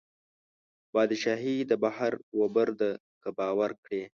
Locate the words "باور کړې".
3.39-4.01